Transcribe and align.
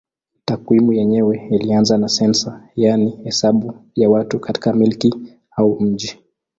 Takwimu 0.45 0.93
yenyewe 0.93 1.47
ilianza 1.51 1.97
na 1.97 2.07
sensa 2.09 2.69
yaani 2.75 3.09
hesabu 3.23 3.73
ya 3.95 4.09
watu 4.09 4.39
katika 4.39 4.73
milki 4.73 5.15
au 5.55 5.79
mji. 5.79 6.19